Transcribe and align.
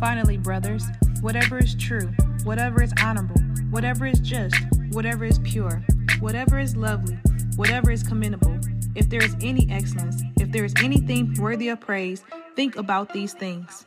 Finally, 0.00 0.38
brothers, 0.38 0.84
whatever 1.22 1.58
is 1.58 1.74
true, 1.74 2.06
whatever 2.44 2.84
is 2.84 2.92
honorable, 3.02 3.40
whatever 3.70 4.06
is 4.06 4.20
just, 4.20 4.54
whatever 4.92 5.24
is 5.24 5.40
pure, 5.40 5.82
whatever 6.20 6.60
is 6.60 6.76
lovely, 6.76 7.18
whatever 7.56 7.90
is 7.90 8.04
commendable, 8.04 8.56
if 8.94 9.10
there 9.10 9.24
is 9.24 9.34
any 9.42 9.68
excellence, 9.68 10.22
if 10.38 10.52
there 10.52 10.64
is 10.64 10.72
anything 10.84 11.34
worthy 11.40 11.68
of 11.68 11.80
praise, 11.80 12.22
think 12.54 12.76
about 12.76 13.12
these 13.12 13.32
things. 13.34 13.86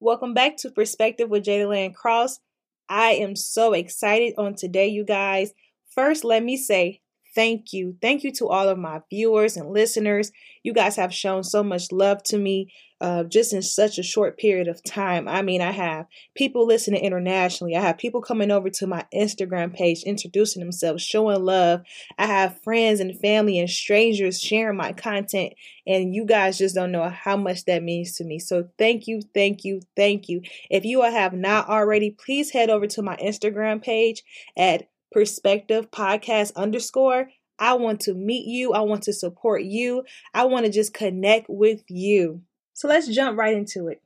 Welcome 0.00 0.34
back 0.34 0.56
to 0.58 0.70
Perspective 0.70 1.30
with 1.30 1.44
Jada 1.44 1.68
Land 1.68 1.94
Cross. 1.94 2.40
I 2.88 3.12
am 3.12 3.36
so 3.36 3.72
excited 3.72 4.34
on 4.36 4.56
today, 4.56 4.88
you 4.88 5.04
guys. 5.04 5.52
First, 5.94 6.24
let 6.24 6.42
me 6.42 6.56
say 6.56 7.01
thank 7.34 7.72
you. 7.72 7.96
Thank 8.00 8.24
you 8.24 8.32
to 8.32 8.48
all 8.48 8.68
of 8.68 8.78
my 8.78 9.00
viewers 9.10 9.56
and 9.56 9.70
listeners. 9.70 10.32
You 10.62 10.72
guys 10.72 10.96
have 10.96 11.12
shown 11.12 11.44
so 11.44 11.62
much 11.62 11.92
love 11.92 12.22
to 12.24 12.38
me 12.38 12.72
uh, 13.02 13.24
just 13.24 13.52
in 13.52 13.62
such 13.62 13.98
a 13.98 14.02
short 14.02 14.38
period 14.38 14.68
of 14.68 14.82
time. 14.84 15.26
I 15.26 15.42
mean, 15.42 15.60
I 15.60 15.72
have 15.72 16.06
people 16.36 16.66
listening 16.66 17.02
internationally. 17.02 17.74
I 17.74 17.80
have 17.80 17.98
people 17.98 18.22
coming 18.22 18.52
over 18.52 18.70
to 18.70 18.86
my 18.86 19.04
Instagram 19.12 19.74
page, 19.74 20.04
introducing 20.04 20.62
themselves, 20.62 21.02
showing 21.02 21.44
love. 21.44 21.82
I 22.16 22.26
have 22.26 22.62
friends 22.62 23.00
and 23.00 23.18
family 23.18 23.58
and 23.58 23.68
strangers 23.68 24.40
sharing 24.40 24.76
my 24.76 24.92
content. 24.92 25.54
And 25.84 26.14
you 26.14 26.24
guys 26.24 26.58
just 26.58 26.76
don't 26.76 26.92
know 26.92 27.08
how 27.08 27.36
much 27.36 27.64
that 27.64 27.82
means 27.82 28.16
to 28.18 28.24
me. 28.24 28.38
So 28.38 28.68
thank 28.78 29.08
you, 29.08 29.20
thank 29.34 29.64
you, 29.64 29.80
thank 29.96 30.28
you. 30.28 30.42
If 30.70 30.84
you 30.84 31.02
have 31.02 31.32
not 31.32 31.68
already, 31.68 32.12
please 32.12 32.50
head 32.50 32.70
over 32.70 32.86
to 32.86 33.02
my 33.02 33.16
Instagram 33.16 33.82
page 33.82 34.22
at 34.56 34.88
perspective 35.12 35.90
podcast 35.90 36.54
underscore. 36.56 37.28
I 37.58 37.74
want 37.74 38.00
to 38.00 38.14
meet 38.14 38.46
you. 38.46 38.72
I 38.72 38.80
want 38.80 39.02
to 39.04 39.12
support 39.12 39.62
you. 39.62 40.04
I 40.34 40.44
want 40.46 40.66
to 40.66 40.72
just 40.72 40.94
connect 40.94 41.46
with 41.48 41.84
you. 41.88 42.42
So 42.72 42.88
let's 42.88 43.08
jump 43.08 43.38
right 43.38 43.54
into 43.54 43.88
it. 43.88 44.02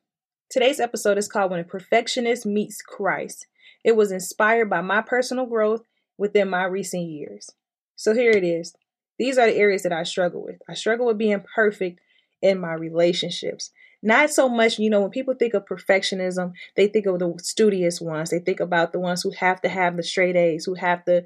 Today's 0.51 0.81
episode 0.81 1.19
is 1.19 1.29
called 1.29 1.51
When 1.51 1.61
a 1.61 1.65
Perfectionist 1.65 2.45
Meets 2.45 2.83
Christ. 2.83 3.47
It 3.83 3.97
was 3.97 4.13
inspired 4.13 4.69
by 4.69 4.81
my 4.81 5.01
personal 5.01 5.47
growth 5.47 5.83
within 6.19 6.51
my 6.51 6.65
recent 6.65 7.09
years. 7.09 7.51
So 7.95 8.15
here 8.15 8.31
it 8.31 8.45
is. 8.45 8.75
These 9.19 9.39
are 9.39 9.47
the 9.47 9.57
areas 9.57 9.83
that 9.85 9.93
I 9.93 10.03
struggle 10.03 10.45
with. 10.45 10.61
I 10.69 10.75
struggle 10.75 11.07
with 11.07 11.19
being 11.19 11.43
perfect 11.55 12.01
in 12.43 12.61
my 12.61 12.75
relationships. 12.75 13.71
Not 14.03 14.31
so 14.31 14.49
much, 14.49 14.79
you 14.79 14.91
know, 14.91 15.01
when 15.01 15.11
people 15.11 15.35
think 15.35 15.55
of 15.55 15.65
perfectionism, 15.65 16.53
they 16.77 16.87
think 16.87 17.07
of 17.07 17.19
the 17.19 17.35
studious 17.43 18.01
ones. 18.01 18.31
They 18.31 18.39
think 18.39 18.61
about 18.61 18.93
the 18.93 19.01
ones 19.01 19.23
who 19.23 19.33
have 19.33 19.61
to 19.63 19.69
have 19.69 19.97
the 19.97 20.03
straight 20.03 20.37
A's, 20.37 20.65
who 20.65 20.75
have 20.75 21.05
to 21.07 21.25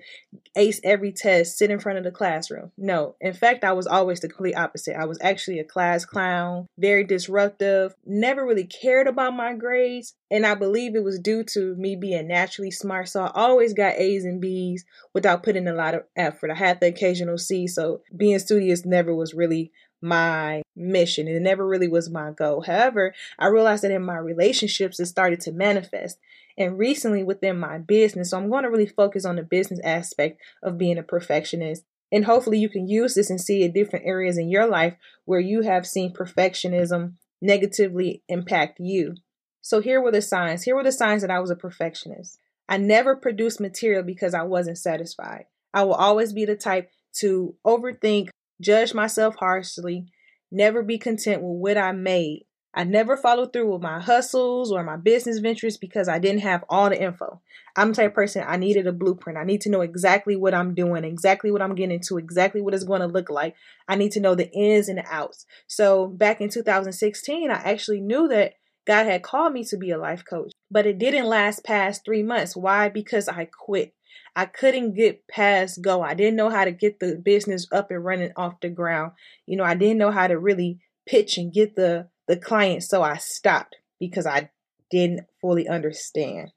ace 0.57 0.81
every 0.85 1.13
test, 1.13 1.59
sit 1.59 1.71
in 1.71 1.81
front 1.81 1.99
of 1.99 2.05
the 2.05 2.11
classroom. 2.11 2.73
No, 2.77 3.17
in 3.21 3.33
fact, 3.33 3.65
I 3.65 3.73
was 3.73 3.87
always 3.87 4.21
the 4.21 4.29
complete 4.29 4.55
opposite. 4.55 4.97
I 4.97 5.05
was 5.05 5.19
actually 5.21 5.59
a 5.59 5.65
class 5.65 6.05
clown, 6.05 6.67
very 6.79 7.05
disruptive, 7.05 7.95
never 8.07 8.45
really 8.47 8.65
cared 8.65 9.07
about 9.07 9.35
my 9.35 9.55
grades. 9.55 10.15
And 10.31 10.47
I 10.47 10.55
believe 10.55 10.95
it 10.95 11.03
was 11.03 11.19
due 11.19 11.43
to 11.45 11.75
me 11.75 11.97
being 11.97 12.29
naturally 12.29 12.71
smart. 12.71 13.09
So 13.09 13.25
I 13.25 13.33
always 13.35 13.73
got 13.75 13.97
A's 13.97 14.25
and 14.25 14.41
B's 14.41 14.85
without 15.13 15.43
putting 15.43 15.67
a 15.67 15.75
lot 15.75 15.95
of 15.95 16.05
effort. 16.17 16.51
I 16.51 16.55
had 16.55 16.81
the 16.81 16.87
occasional 16.87 17.37
C. 17.37 17.67
So 17.67 18.03
being 18.17 18.39
studious 18.39 18.87
never 18.87 19.15
was 19.15 19.35
really 19.35 19.73
my 20.03 20.63
mission. 20.77 21.29
It 21.29 21.41
never 21.43 21.67
really 21.67 21.89
was 21.89 22.11
my 22.11 22.31
goal. 22.31 22.63
However, 22.63 23.15
I 23.39 23.49
realized 23.49 23.85
that 23.85 23.91
in 23.91 24.03
my 24.03 24.17
relationships, 24.17 24.99
it 24.99 25.07
started 25.07 25.41
to 25.41 25.53
manifest. 25.53 26.19
And 26.57 26.79
recently 26.79 27.23
within 27.23 27.59
my 27.59 27.79
business, 27.79 28.31
so 28.31 28.39
I'm 28.39 28.51
going 28.51 28.65
to 28.65 28.71
really 28.71 28.87
focus 28.87 29.25
on 29.25 29.37
the 29.37 29.43
business 29.43 29.81
aspect 29.85 30.41
of 30.63 30.79
being 30.79 30.99
a 30.99 31.03
perfectionist. 31.03 31.85
And 32.13 32.25
hopefully 32.25 32.59
you 32.59 32.69
can 32.69 32.89
use 32.89 33.15
this 33.15 33.31
and 33.31 33.41
see 33.41 33.63
in 33.63 33.73
different 33.73 34.07
areas 34.07 34.37
in 34.37 34.49
your 34.49 34.67
life 34.67 34.97
where 35.25 35.41
you 35.41 35.63
have 35.63 35.87
seen 35.87 36.13
perfectionism 36.13 37.15
negatively 37.41 38.23
impact 38.29 38.79
you. 38.81 39.15
So 39.63 39.81
here 39.81 40.01
were 40.01 40.13
the 40.13 40.23
signs. 40.23 40.65
Here 40.65 40.75
were 40.75 40.83
the 40.83 40.93
signs 40.93 41.23
that 41.23 41.31
I 41.31 41.41
was 41.41 41.51
a 41.51 41.57
perfectionist. 41.57 42.39
I 42.69 42.79
never 42.79 43.17
produced 43.17 43.61
material 43.61 44.03
because 44.03 44.35
I 44.35 44.43
wasn't 44.43 44.79
satisfied. 44.79 45.45
I 45.73 45.85
will 45.85 45.95
always 45.95 46.33
be 46.33 46.45
the 46.45 46.57
type 46.57 46.91
to 47.21 47.55
overthink 47.67 48.29
judge 48.61 48.95
myself 48.95 49.37
harshly, 49.37 50.07
never 50.51 50.83
be 50.83 50.99
content 50.99 51.43
with 51.43 51.59
what 51.59 51.79
I 51.79 51.93
made. 51.93 52.47
I 52.73 52.85
never 52.85 53.17
followed 53.17 53.53
through 53.53 53.73
with 53.73 53.83
my 53.83 53.99
hustles 53.99 54.71
or 54.71 54.85
my 54.85 54.97
business 54.97 55.41
ventures 55.41 55.77
because 55.77 56.09
I 56.09 56.21
didn't 56.21 56.43
have 56.43 56.65
all 56.69 56.89
the 56.89 57.03
info. 57.03 57.41
I'm 57.77 57.89
the 57.89 57.95
type 57.97 58.11
of 58.11 58.15
person 58.15 58.45
I 58.47 58.59
needed 58.59 58.87
a 58.87 58.93
blueprint. 58.93 59.39
I 59.39 59.45
need 59.45 59.61
to 59.63 59.71
know 59.71 59.81
exactly 59.81 60.37
what 60.37 60.55
I'm 60.55 60.75
doing, 60.75 61.03
exactly 61.03 61.51
what 61.51 61.63
I'm 61.63 61.75
getting 61.75 61.97
into, 61.97 62.17
exactly 62.17 62.61
what 62.61 62.75
it's 62.75 62.85
going 62.85 63.01
to 63.01 63.09
look 63.09 63.29
like. 63.29 63.57
I 63.89 63.97
need 63.97 64.13
to 64.13 64.21
know 64.21 64.37
the 64.37 64.51
ins 64.53 64.89
and 64.89 64.99
the 64.99 65.05
outs. 65.11 65.47
So 65.67 66.07
back 66.07 66.41
in 66.41 66.49
2016, 66.49 67.51
I 67.51 67.55
actually 67.55 68.01
knew 68.01 68.29
that 68.29 68.55
God 68.87 69.07
had 69.07 69.25
called 69.25 69.53
me 69.53 69.65
to 69.65 69.77
be 69.77 69.91
a 69.91 69.99
life 69.99 70.25
coach, 70.25 70.53
but 70.71 70.87
it 70.87 70.99
didn't 70.99 71.27
last 71.27 71.65
past 71.65 72.05
three 72.05 72.23
months. 72.23 72.57
Why? 72.57 72.89
Because 72.89 73.29
I 73.29 73.47
quit. 73.47 73.95
I 74.35 74.47
couldn't 74.47 74.95
get 74.95 75.27
past 75.29 75.83
go. 75.83 76.03
I 76.03 76.15
didn't 76.15 76.37
know 76.37 76.51
how 76.51 76.65
to 76.65 76.73
get 76.73 77.01
the 77.01 77.17
business 77.17 77.67
up 77.73 77.91
and 77.91 78.05
running 78.05 78.33
off 78.37 78.61
the 78.61 78.69
ground. 78.69 79.13
You 79.47 79.57
know, 79.57 79.65
I 79.65 79.75
didn't 79.75 79.99
know 79.99 80.11
how 80.11 80.27
to 80.27 80.39
really 80.39 80.81
pitch 81.07 81.39
and 81.39 81.53
get 81.53 81.77
the 81.77 82.09
the 82.29 82.37
client, 82.37 82.85
so 82.85 83.03
I 83.03 83.17
stopped 83.17 83.77
because 83.99 84.27
I 84.27 84.51
didn't 84.91 85.27
fully 85.41 85.69
understand. 85.69 86.53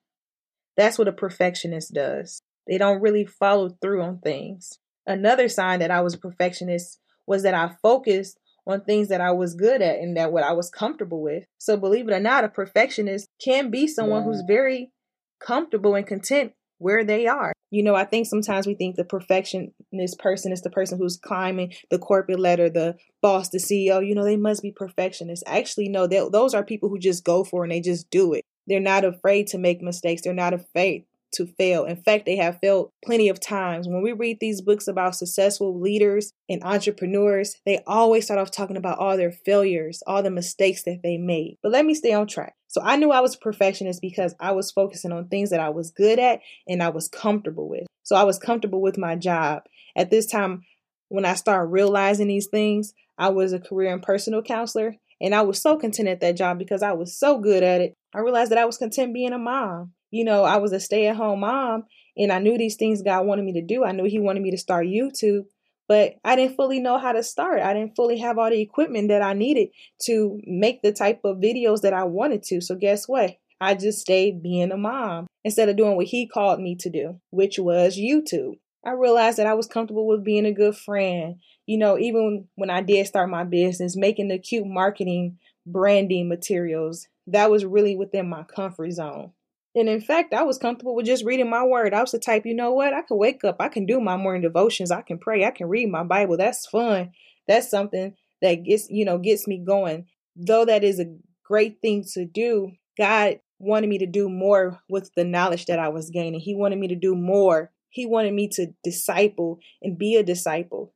That's 0.77 0.97
what 0.97 1.07
a 1.07 1.13
perfectionist 1.13 1.93
does. 1.93 2.41
They 2.67 2.77
don't 2.77 3.01
really 3.01 3.25
follow 3.25 3.69
through 3.81 4.01
on 4.01 4.19
things. 4.19 4.79
Another 5.05 5.49
sign 5.49 5.79
that 5.79 5.91
I 5.91 6.01
was 6.01 6.13
a 6.13 6.19
perfectionist 6.19 6.99
was 7.25 7.43
that 7.43 7.53
I 7.53 7.75
focused 7.81 8.39
on 8.65 8.81
things 8.81 9.09
that 9.09 9.21
I 9.21 9.31
was 9.31 9.55
good 9.55 9.81
at 9.81 9.99
and 9.99 10.15
that 10.15 10.31
what 10.31 10.43
I 10.43 10.53
was 10.53 10.69
comfortable 10.69 11.21
with. 11.21 11.45
So 11.57 11.75
believe 11.75 12.07
it 12.07 12.13
or 12.13 12.19
not, 12.19 12.43
a 12.43 12.49
perfectionist 12.49 13.27
can 13.43 13.69
be 13.69 13.87
someone 13.87 14.21
yeah. 14.21 14.25
who's 14.25 14.43
very 14.47 14.91
comfortable 15.39 15.95
and 15.95 16.07
content 16.07 16.53
where 16.77 17.03
they 17.03 17.27
are. 17.27 17.52
You 17.73 17.81
know, 17.81 17.95
I 17.95 18.05
think 18.05 18.27
sometimes 18.27 18.67
we 18.67 18.75
think 18.75 18.97
the 18.97 19.03
perfectionist 19.03 20.19
person 20.19 20.51
is 20.51 20.61
the 20.61 20.69
person 20.69 20.99
who's 20.99 21.17
climbing 21.17 21.73
the 21.89 21.97
corporate 21.97 22.39
ladder, 22.39 22.69
the 22.69 22.97
boss, 23.19 23.49
the 23.49 23.57
CEO. 23.57 24.07
You 24.07 24.13
know, 24.13 24.23
they 24.23 24.37
must 24.37 24.61
be 24.61 24.71
perfectionists. 24.71 25.43
Actually, 25.47 25.89
no, 25.89 26.05
those 26.05 26.53
are 26.53 26.63
people 26.63 26.89
who 26.89 26.99
just 26.99 27.23
go 27.23 27.43
for 27.43 27.63
it 27.63 27.65
and 27.65 27.71
they 27.71 27.81
just 27.81 28.11
do 28.11 28.33
it. 28.33 28.45
They're 28.67 28.79
not 28.79 29.03
afraid 29.03 29.47
to 29.47 29.57
make 29.57 29.81
mistakes. 29.81 30.21
They're 30.21 30.35
not 30.35 30.53
afraid 30.53 31.05
to 31.33 31.47
fail. 31.47 31.85
In 31.85 31.95
fact, 31.95 32.27
they 32.27 32.35
have 32.35 32.59
failed 32.59 32.91
plenty 33.03 33.27
of 33.27 33.39
times. 33.39 33.87
When 33.87 34.03
we 34.03 34.11
read 34.11 34.37
these 34.39 34.61
books 34.61 34.87
about 34.87 35.15
successful 35.15 35.81
leaders 35.81 36.31
and 36.47 36.63
entrepreneurs, 36.63 37.55
they 37.65 37.79
always 37.87 38.25
start 38.25 38.39
off 38.39 38.51
talking 38.51 38.77
about 38.77 38.99
all 38.99 39.17
their 39.17 39.31
failures, 39.31 40.03
all 40.05 40.21
the 40.21 40.29
mistakes 40.29 40.83
that 40.83 40.99
they 41.01 41.17
made. 41.17 41.57
But 41.63 41.71
let 41.71 41.87
me 41.87 41.95
stay 41.95 42.13
on 42.13 42.27
track. 42.27 42.53
So 42.73 42.81
I 42.83 42.95
knew 42.95 43.11
I 43.11 43.19
was 43.19 43.35
a 43.35 43.37
perfectionist 43.37 44.01
because 44.01 44.33
I 44.39 44.51
was 44.51 44.71
focusing 44.71 45.11
on 45.11 45.27
things 45.27 45.51
that 45.51 45.59
I 45.59 45.69
was 45.69 45.91
good 45.91 46.17
at 46.17 46.39
and 46.67 46.81
I 46.81 46.89
was 46.89 47.07
comfortable 47.07 47.69
with. 47.69 47.85
So 48.01 48.15
I 48.15 48.23
was 48.23 48.39
comfortable 48.39 48.81
with 48.81 48.97
my 48.97 49.15
job. 49.15 49.61
At 49.95 50.09
this 50.09 50.25
time, 50.25 50.63
when 51.09 51.23
I 51.23 51.35
started 51.35 51.67
realizing 51.67 52.29
these 52.29 52.47
things, 52.47 52.95
I 53.15 53.29
was 53.29 53.53
a 53.53 53.59
career 53.59 53.93
and 53.93 54.01
personal 54.01 54.41
counselor. 54.41 54.95
And 55.21 55.35
I 55.35 55.43
was 55.43 55.61
so 55.61 55.77
content 55.77 56.09
at 56.09 56.19
that 56.21 56.35
job 56.35 56.57
because 56.57 56.81
I 56.81 56.93
was 56.93 57.15
so 57.15 57.37
good 57.37 57.61
at 57.61 57.79
it. 57.79 57.93
I 58.11 58.21
realized 58.21 58.49
that 58.49 58.57
I 58.57 58.65
was 58.65 58.79
content 58.79 59.13
being 59.13 59.33
a 59.33 59.37
mom 59.37 59.93
you 60.13 60.23
know, 60.23 60.43
I 60.43 60.57
was 60.57 60.71
a 60.73 60.79
stay 60.79 61.07
at 61.07 61.15
home 61.15 61.39
mom 61.39 61.85
and 62.15 62.31
I 62.31 62.37
knew 62.37 62.55
these 62.55 62.75
things 62.75 63.01
God 63.01 63.25
wanted 63.25 63.45
me 63.45 63.53
to 63.53 63.63
do. 63.63 63.83
I 63.83 63.93
knew 63.93 64.03
He 64.03 64.19
wanted 64.19 64.43
me 64.43 64.51
to 64.51 64.59
start 64.59 64.85
YouTube, 64.85 65.45
but 65.93 66.15
I 66.25 66.35
didn't 66.35 66.55
fully 66.55 66.79
know 66.79 66.97
how 66.97 67.11
to 67.11 67.21
start. 67.21 67.59
I 67.59 67.71
didn't 67.71 67.95
fully 67.95 68.17
have 68.17 68.39
all 68.39 68.49
the 68.49 68.59
equipment 68.59 69.09
that 69.09 69.21
I 69.21 69.33
needed 69.33 69.67
to 70.05 70.39
make 70.43 70.81
the 70.81 70.91
type 70.91 71.19
of 71.23 71.37
videos 71.37 71.81
that 71.81 71.93
I 71.93 72.03
wanted 72.03 72.41
to. 72.45 72.61
So, 72.61 72.73
guess 72.73 73.07
what? 73.07 73.35
I 73.61 73.75
just 73.75 73.99
stayed 73.99 74.41
being 74.41 74.71
a 74.71 74.77
mom 74.77 75.27
instead 75.43 75.69
of 75.69 75.77
doing 75.77 75.95
what 75.95 76.07
He 76.07 76.27
called 76.27 76.59
me 76.59 76.75
to 76.77 76.89
do, 76.89 77.21
which 77.29 77.59
was 77.59 77.95
YouTube. 77.95 78.53
I 78.83 78.93
realized 78.93 79.37
that 79.37 79.45
I 79.45 79.53
was 79.53 79.67
comfortable 79.67 80.07
with 80.07 80.23
being 80.23 80.47
a 80.47 80.51
good 80.51 80.75
friend. 80.75 81.35
You 81.67 81.77
know, 81.77 81.99
even 81.99 82.47
when 82.55 82.71
I 82.71 82.81
did 82.81 83.05
start 83.05 83.29
my 83.29 83.43
business, 83.43 83.95
making 83.95 84.29
the 84.29 84.39
cute 84.39 84.65
marketing 84.65 85.37
branding 85.63 86.27
materials, 86.27 87.07
that 87.27 87.51
was 87.51 87.65
really 87.65 87.95
within 87.95 88.27
my 88.27 88.41
comfort 88.41 88.93
zone. 88.93 89.33
And 89.75 89.89
in 89.89 90.01
fact, 90.01 90.33
I 90.33 90.43
was 90.43 90.59
comfortable 90.59 90.95
with 90.95 91.07
just 91.07 91.25
reading 91.25 91.49
my 91.49 91.63
word. 91.63 91.93
I 91.93 92.01
was 92.01 92.11
the 92.11 92.19
type, 92.19 92.45
you 92.45 92.53
know 92.53 92.73
what? 92.73 92.93
I 92.93 93.01
can 93.01 93.17
wake 93.17 93.43
up, 93.43 93.57
I 93.59 93.69
can 93.69 93.85
do 93.85 93.99
my 93.99 94.17
morning 94.17 94.43
devotions, 94.43 94.91
I 94.91 95.01
can 95.01 95.17
pray, 95.17 95.45
I 95.45 95.51
can 95.51 95.67
read 95.67 95.89
my 95.89 96.03
Bible. 96.03 96.37
That's 96.37 96.67
fun. 96.67 97.11
That's 97.47 97.69
something 97.69 98.15
that 98.41 98.63
gets, 98.63 98.89
you 98.89 99.03
know, 99.03 99.17
gets 99.17 99.47
me 99.47 99.63
going. 99.65 100.05
Though 100.35 100.65
that 100.65 100.83
is 100.83 100.99
a 100.99 101.15
great 101.43 101.81
thing 101.81 102.05
to 102.13 102.25
do, 102.25 102.73
God 102.97 103.39
wanted 103.59 103.89
me 103.89 103.97
to 103.99 104.05
do 104.05 104.29
more 104.29 104.81
with 104.89 105.11
the 105.15 105.23
knowledge 105.23 105.65
that 105.65 105.79
I 105.79 105.89
was 105.89 106.09
gaining. 106.09 106.39
He 106.39 106.55
wanted 106.55 106.77
me 106.77 106.87
to 106.89 106.95
do 106.95 107.15
more. 107.15 107.71
He 107.89 108.05
wanted 108.05 108.33
me 108.33 108.47
to 108.49 108.67
disciple 108.83 109.59
and 109.81 109.97
be 109.97 110.15
a 110.15 110.23
disciple. 110.23 110.93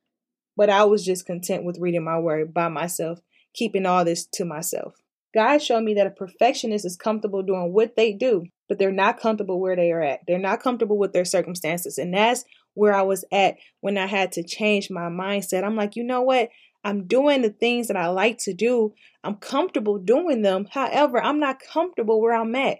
But 0.56 0.70
I 0.70 0.84
was 0.84 1.06
just 1.06 1.26
content 1.26 1.64
with 1.64 1.80
reading 1.80 2.04
my 2.04 2.20
word 2.20 2.54
by 2.54 2.68
myself, 2.68 3.20
keeping 3.54 3.86
all 3.86 4.04
this 4.04 4.26
to 4.34 4.46
myself. 4.46 4.96
God 5.34 5.60
showed 5.60 5.84
me 5.84 5.94
that 5.96 6.08
a 6.08 6.12
perfectionist 6.12 6.86
is 6.86 6.96
comfortable 6.96 7.44
doing 7.44 7.74
what 7.74 7.96
they 7.96 8.12
do, 8.14 8.46
but 8.68 8.80
they're 8.80 8.92
not 8.92 9.20
comfortable 9.20 9.60
where 9.60 9.76
they 9.76 9.92
are 9.92 10.02
at. 10.02 10.22
They're 10.28 10.38
not 10.38 10.62
comfortable 10.62 10.98
with 10.98 11.14
their 11.14 11.26
circumstances. 11.26 11.98
And 11.98 12.14
that's 12.14 12.46
where 12.74 12.94
I 12.94 13.02
was 13.02 13.26
at 13.32 13.56
when 13.82 13.98
I 13.98 14.06
had 14.06 14.32
to 14.34 14.44
change 14.44 14.90
my 14.90 15.10
mindset. 15.10 15.64
I'm 15.64 15.76
like, 15.76 15.96
you 15.96 16.04
know 16.04 16.22
what? 16.22 16.50
I'm 16.84 17.08
doing 17.08 17.42
the 17.42 17.50
things 17.50 17.88
that 17.88 17.98
I 17.98 18.08
like 18.08 18.38
to 18.40 18.54
do. 18.54 18.94
I'm 19.24 19.36
comfortable 19.36 19.98
doing 19.98 20.42
them. 20.42 20.68
However, 20.72 21.22
I'm 21.22 21.40
not 21.40 21.60
comfortable 21.60 22.22
where 22.22 22.36
I'm 22.36 22.56
at. 22.56 22.80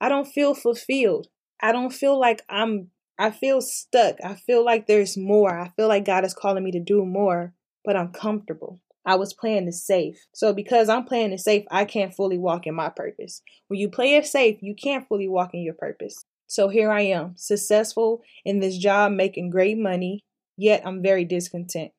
I 0.00 0.08
don't 0.08 0.26
feel 0.26 0.54
fulfilled. 0.54 1.28
I 1.60 1.72
don't 1.72 1.92
feel 1.92 2.18
like 2.20 2.42
I'm, 2.50 2.90
I 3.18 3.30
feel 3.30 3.60
stuck. 3.60 4.16
I 4.22 4.34
feel 4.34 4.64
like 4.64 4.86
there's 4.86 5.16
more. 5.16 5.58
I 5.58 5.70
feel 5.76 5.88
like 5.88 6.04
God 6.04 6.24
is 6.24 6.34
calling 6.34 6.64
me 6.64 6.72
to 6.72 6.80
do 6.80 7.04
more, 7.06 7.54
but 7.84 7.96
I'm 7.96 8.12
comfortable. 8.12 8.80
I 9.06 9.14
was 9.14 9.32
playing 9.32 9.68
it 9.68 9.74
safe. 9.74 10.26
So 10.34 10.52
because 10.52 10.88
I'm 10.88 11.04
playing 11.04 11.32
it 11.32 11.38
safe, 11.38 11.64
I 11.70 11.84
can't 11.84 12.12
fully 12.12 12.38
walk 12.38 12.66
in 12.66 12.74
my 12.74 12.88
purpose. 12.88 13.40
When 13.68 13.78
you 13.78 13.88
play 13.88 14.16
it 14.16 14.26
safe, 14.26 14.58
you 14.60 14.74
can't 14.74 15.06
fully 15.06 15.28
walk 15.28 15.54
in 15.54 15.62
your 15.62 15.74
purpose. 15.74 16.24
So 16.48 16.68
here 16.68 16.90
I 16.90 17.02
am, 17.02 17.34
successful 17.36 18.22
in 18.44 18.58
this 18.60 18.76
job, 18.76 19.12
making 19.12 19.50
great 19.50 19.78
money, 19.78 20.24
yet 20.56 20.82
I'm 20.84 21.02
very 21.02 21.24
discontent. 21.24 21.92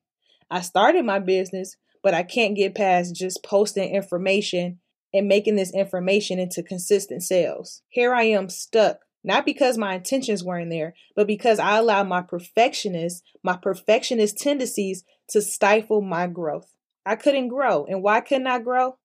I 0.51 0.62
started 0.62 1.06
my 1.06 1.19
business, 1.19 1.77
but 2.04 2.13
I 2.13 2.24
can't 2.24 2.56
get 2.56 2.75
past 2.75 3.15
just 3.15 3.44
posting 3.44 3.94
information 3.94 4.80
and 5.13 5.27
making 5.27 5.56
this 5.56 5.74
information 5.74 6.39
into 6.39 6.62
consistent 6.63 7.24
sales. 7.24 7.81
Here 7.89 8.13
I 8.13 8.24
am 8.24 8.50
stuck, 8.50 9.00
not 9.24 9.45
because 9.45 9.77
my 9.77 9.95
intentions 9.95 10.44
weren't 10.44 10.69
there, 10.69 10.94
but 11.15 11.27
because 11.27 11.59
I 11.59 11.77
allowed 11.77 12.07
my 12.07 12.21
perfectionist, 12.21 13.24
my 13.44 13.57
perfectionist 13.57 14.38
tendencies 14.38 15.04
to 15.30 15.42
stifle 15.42 16.01
my 16.01 16.27
growth. 16.27 16.74
I 17.07 17.15
couldn't 17.15 17.48
grow. 17.48 17.86
And 17.86 18.04
why 18.04 18.19
couldn't 18.19 18.48
I 18.48 18.59
grow? 18.59 18.98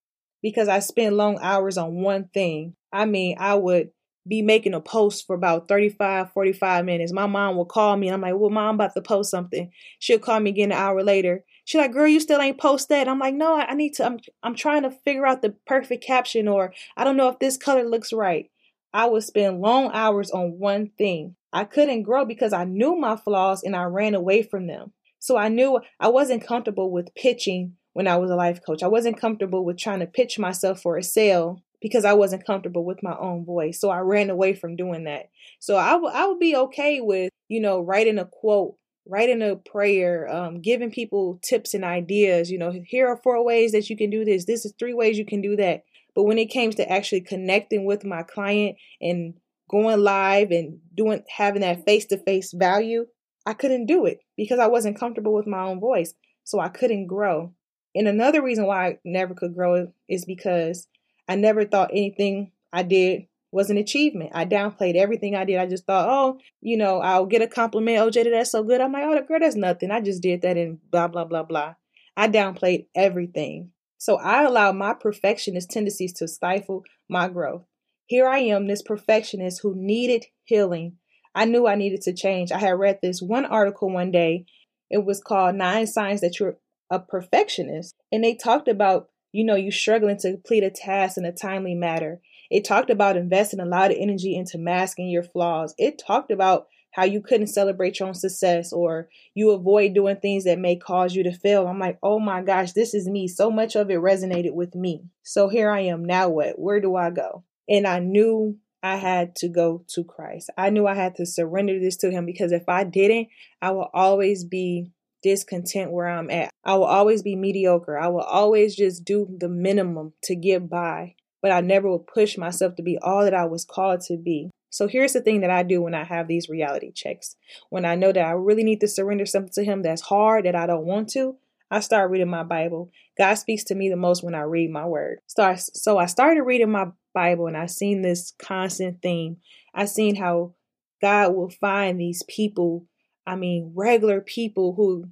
Because 0.43 0.69
I 0.69 0.81
spent 0.81 1.15
long 1.15 1.39
hours 1.41 1.79
on 1.79 2.03
one 2.03 2.29
thing. 2.35 2.75
I 2.93 3.05
mean, 3.05 3.37
I 3.39 3.55
would 3.55 3.91
be 4.27 4.43
making 4.43 4.75
a 4.75 4.81
post 4.81 5.27
for 5.27 5.35
about 5.35 5.69
35, 5.69 6.33
45 6.33 6.85
minutes. 6.85 7.13
My 7.13 7.27
mom 7.27 7.57
would 7.57 7.69
call 7.69 7.97
me. 7.97 8.09
and 8.09 8.15
I'm 8.15 8.21
like, 8.21 8.35
well, 8.37 8.51
mom, 8.51 8.69
I'm 8.71 8.75
about 8.75 8.95
to 8.95 9.03
post 9.03 9.31
something. 9.31 9.71
She'll 10.01 10.19
call 10.19 10.41
me 10.41 10.51
again 10.51 10.73
an 10.73 10.79
hour 10.79 11.03
later. 11.03 11.45
She's 11.65 11.81
like, 11.81 11.93
girl, 11.93 12.09
you 12.09 12.19
still 12.19 12.41
ain't 12.41 12.59
post 12.59 12.89
that. 12.89 13.07
I'm 13.07 13.21
like, 13.21 13.35
no, 13.35 13.57
I 13.57 13.75
need 13.75 13.95
to, 13.95 14.05
I'm, 14.07 14.19
I'm 14.43 14.57
trying 14.57 14.83
to 14.83 14.91
figure 14.91 15.27
out 15.27 15.43
the 15.43 15.55
perfect 15.67 16.05
caption 16.05 16.49
or 16.49 16.73
I 16.97 17.05
don't 17.05 17.17
know 17.17 17.29
if 17.29 17.39
this 17.39 17.57
color 17.57 17.85
looks 17.85 18.13
right. 18.13 18.51
I 18.93 19.07
would 19.07 19.23
spend 19.23 19.61
long 19.61 19.91
hours 19.93 20.33
on 20.33 20.59
one 20.59 20.91
thing. 20.99 21.37
I 21.53 21.65
couldn't 21.65 22.03
grow 22.03 22.25
because 22.25 22.53
I 22.53 22.65
knew 22.65 22.97
my 22.97 23.17
flaws 23.17 23.63
and 23.63 23.77
I 23.77 23.85
ran 23.85 24.15
away 24.15 24.43
from 24.43 24.67
them. 24.67 24.93
So 25.19 25.37
I 25.37 25.49
knew 25.49 25.81
I 26.01 26.09
wasn't 26.09 26.45
comfortable 26.45 26.91
with 26.91 27.15
pitching 27.15 27.77
when 27.93 28.09
I 28.09 28.17
was 28.17 28.31
a 28.31 28.37
life 28.37 28.61
coach. 28.65 28.83
I 28.83 28.89
wasn't 28.89 29.21
comfortable 29.21 29.65
with 29.65 29.79
trying 29.79 30.01
to 30.01 30.07
pitch 30.07 30.39
myself 30.39 30.81
for 30.81 30.97
a 30.97 31.03
sale 31.03 31.63
because 31.81 32.05
I 32.05 32.13
wasn't 32.13 32.47
comfortable 32.47 32.85
with 32.85 33.03
my 33.03 33.17
own 33.19 33.45
voice. 33.45 33.81
So 33.81 33.91
I 33.91 33.99
ran 33.99 34.31
away 34.31 34.55
from 34.55 34.77
doing 34.77 35.05
that. 35.05 35.31
So 35.59 35.77
I, 35.77 35.93
w- 35.93 36.13
I 36.13 36.27
would 36.27 36.39
be 36.39 36.57
okay 36.57 37.01
with, 37.01 37.31
you 37.49 37.61
know, 37.61 37.81
writing 37.81 38.19
a 38.19 38.25
quote, 38.25 38.77
writing 39.07 39.43
a 39.43 39.57
prayer, 39.57 40.29
um, 40.33 40.61
giving 40.61 40.91
people 40.91 41.41
tips 41.43 41.75
and 41.75 41.85
ideas. 41.85 42.51
You 42.51 42.59
know, 42.59 42.73
here 42.87 43.09
are 43.09 43.21
four 43.23 43.45
ways 43.45 43.73
that 43.73 43.91
you 43.91 43.97
can 43.97 44.11
do 44.11 44.25
this. 44.25 44.45
This 44.45 44.65
is 44.65 44.73
three 44.79 44.95
ways 44.95 45.19
you 45.19 45.27
can 45.27 45.43
do 45.43 45.57
that. 45.57 45.83
But 46.15 46.25
when 46.25 46.39
it 46.39 46.51
came 46.51 46.71
to 46.73 46.91
actually 46.91 47.23
connecting 47.23 47.85
with 47.85 48.05
my 48.05 48.23
client 48.23 48.77
and 49.01 49.35
going 49.69 50.01
live 50.01 50.51
and 50.51 50.79
doing 50.95 51.25
having 51.35 51.63
that 51.63 51.85
face 51.85 52.07
to 52.07 52.19
face 52.19 52.53
value, 52.53 53.07
I 53.45 53.55
couldn't 53.55 53.87
do 53.87 54.07
it 54.07 54.21
because 54.37 54.61
I 54.61 54.67
wasn't 54.69 55.01
comfortable 55.01 55.35
with 55.35 55.47
my 55.47 55.63
own 55.63 55.81
voice. 55.81 56.15
So 56.45 56.61
I 56.61 56.69
couldn't 56.69 57.07
grow. 57.07 57.55
And 57.95 58.09
another 58.09 58.43
reason 58.43 58.67
why 58.67 58.87
I 58.87 58.99
never 59.05 59.35
could 59.35 59.55
grow 59.55 59.93
is 60.09 60.25
because 60.25 60.89
I 61.29 61.37
never 61.37 61.65
thought 61.65 61.91
anything 61.93 62.53
I 62.73 62.83
did 62.83 63.27
was 63.51 63.69
an 63.69 63.77
achievement. 63.77 64.31
I 64.35 64.47
downplayed 64.47 64.97
everything 64.97 65.37
I 65.37 65.45
did. 65.45 65.59
I 65.59 65.67
just 65.67 65.85
thought, 65.85 66.09
oh, 66.09 66.39
you 66.63 66.79
know, 66.79 67.01
I'll 67.01 67.27
get 67.27 67.43
a 67.43 67.47
compliment. 67.47 67.99
Oh, 67.99 68.09
Jada, 68.09 68.31
that's 68.31 68.51
so 68.51 68.63
good. 68.63 68.81
I'm 68.81 68.93
like, 68.93 69.05
oh, 69.05 69.23
girl, 69.23 69.41
that's 69.41 69.57
nothing. 69.57 69.91
I 69.91 70.01
just 70.01 70.23
did 70.23 70.41
that 70.43 70.57
and 70.57 70.79
blah, 70.91 71.09
blah, 71.09 71.27
blah, 71.27 71.43
blah. 71.43 71.75
I 72.17 72.29
downplayed 72.29 72.87
everything. 72.95 73.71
So 73.99 74.17
I 74.17 74.43
allowed 74.43 74.77
my 74.77 74.95
perfectionist 74.95 75.71
tendencies 75.71 76.15
to 76.15 76.29
stifle 76.29 76.83
my 77.09 77.29
growth. 77.29 77.63
Here 78.07 78.27
I 78.27 78.39
am, 78.39 78.67
this 78.67 78.83
perfectionist 78.83 79.61
who 79.63 79.75
needed 79.77 80.25
healing. 80.45 80.97
I 81.35 81.45
knew 81.45 81.67
I 81.67 81.77
needed 81.77 82.03
to 82.03 82.13
change. 82.13 82.53
I 82.53 82.59
had 82.59 82.79
read 82.79 82.99
this 83.01 83.23
one 83.23 83.45
article 83.45 83.91
one 83.91 84.11
day. 84.11 84.47
It 84.91 85.05
was 85.05 85.23
called 85.23 85.55
Nine 85.55 85.87
Signs 85.87 86.21
That 86.21 86.39
You're 86.39 86.59
a 86.93 87.01
Perfectionist. 87.01 87.97
And 88.13 88.23
they 88.23 88.37
talked 88.37 88.69
about 88.69 89.09
you 89.33 89.45
know, 89.45 89.57
you 89.57 89.71
struggling 89.71 90.19
to 90.19 90.33
complete 90.33 90.63
a 90.63 90.71
task 90.71 91.17
in 91.17 91.25
a 91.25 91.33
timely 91.33 91.75
manner. 91.75 92.21
It 92.51 92.65
talked 92.65 92.91
about 92.91 93.17
investing 93.17 93.61
a 93.61 93.65
lot 93.65 93.91
of 93.91 93.97
energy 93.99 94.37
into 94.37 94.59
masking 94.59 95.09
your 95.09 95.23
flaws. 95.23 95.75
It 95.79 95.99
talked 95.99 96.31
about 96.31 96.67
how 96.93 97.05
you 97.05 97.23
couldn't 97.23 97.47
celebrate 97.47 97.99
your 97.99 98.09
own 98.09 98.15
success 98.15 98.71
or 98.71 99.09
you 99.35 99.51
avoid 99.51 99.95
doing 99.95 100.17
things 100.17 100.45
that 100.45 100.59
may 100.59 100.77
cause 100.77 101.15
you 101.15 101.23
to 101.23 101.33
fail. 101.33 101.67
I'm 101.67 101.79
like, 101.79 101.99
oh 102.03 102.19
my 102.19 102.43
gosh, 102.43 102.73
this 102.73 102.93
is 102.93 103.09
me. 103.09 103.27
So 103.27 103.51
much 103.51 103.75
of 103.75 103.91
it 103.91 103.99
resonated 103.99 104.53
with 104.53 104.75
me. 104.75 105.05
So 105.23 105.49
here 105.49 105.71
I 105.71 105.81
am. 105.81 106.05
Now 106.05 106.29
what? 106.29 106.59
Where 106.59 106.81
do 106.81 106.95
I 106.95 107.09
go? 107.09 107.45
And 107.67 107.87
I 107.87 108.01
knew 108.01 108.59
I 108.83 108.97
had 108.97 109.35
to 109.37 109.49
go 109.49 109.87
to 109.89 110.05
Christ. 110.05 110.51
I 110.59 110.69
knew 110.69 110.87
I 110.87 110.95
had 110.95 111.15
to 111.15 111.25
surrender 111.25 111.79
this 111.81 111.97
to 111.99 112.11
Him 112.11 112.27
because 112.27 112.53
if 112.53 112.69
I 112.69 112.85
didn't, 112.85 113.29
I 113.63 113.71
will 113.71 113.89
always 113.95 114.45
be 114.45 114.91
discontent 115.23 115.93
where 115.93 116.09
I'm 116.09 116.31
at. 116.31 116.51
I 116.65 116.75
will 116.75 116.85
always 116.85 117.23
be 117.23 117.37
mediocre. 117.37 117.99
I 117.99 118.09
will 118.09 118.21
always 118.21 118.75
just 118.75 119.05
do 119.05 119.29
the 119.39 119.49
minimum 119.49 120.13
to 120.25 120.35
get 120.35 120.69
by, 120.69 121.15
but 121.41 121.51
I 121.51 121.61
never 121.61 121.89
will 121.89 121.99
push 121.99 122.37
myself 122.37 122.77
to 122.77 122.83
be 122.83 122.99
all 122.99 123.25
that 123.25 123.35
I 123.35 123.45
was 123.45 123.65
called 123.65 124.01
to 124.03 124.17
be. 124.17 124.51
So 124.71 124.89
here's 124.89 125.13
the 125.13 125.21
thing 125.21 125.43
that 125.43 125.51
I 125.51 125.63
do 125.63 125.83
when 125.83 125.95
I 125.95 126.05
have 126.05 126.29
these 126.29 126.49
reality 126.49 126.93
checks. 126.93 127.37
When 127.69 127.85
I 127.85 127.95
know 127.95 128.11
that 128.11 128.25
I 128.25 128.31
really 128.31 128.65
need 128.65 128.81
to 128.81 128.89
surrender 128.89 129.27
something 129.27 129.53
to 129.55 129.65
Him 129.65 129.83
that's 129.83 130.01
hard, 130.03 130.47
that 130.47 130.57
I 130.57 130.67
don't 130.67 130.87
want 130.87 131.11
to, 131.11 131.37
I 131.71 131.81
start 131.81 132.11
reading 132.11 132.29
my 132.29 132.43
Bible. 132.43 132.91
God 133.19 133.35
speaks 133.35 133.65
to 133.65 133.75
me 133.75 133.89
the 133.91 133.97
most 133.97 134.23
when 134.23 134.35
I 134.35 134.43
read 134.43 134.71
my 134.71 134.87
word. 134.87 135.21
So 135.27 135.99
I 135.99 136.07
started 136.07 136.43
reading 136.43 136.71
my 136.71 136.87
Bible 137.15 137.47
and 137.47 137.57
I 137.57 137.67
seen 137.67 138.03
this 138.03 138.33
constant 138.39 139.03
theme. 139.03 139.39
I 139.75 139.85
seen 139.85 140.17
how 140.17 140.55
God 141.01 141.35
will 141.35 141.51
find 141.51 142.01
these 142.01 142.23
people 142.29 142.87
I 143.27 143.37
mean, 143.37 143.73
regular 143.75 144.21
people 144.21 144.75
who 144.75 145.07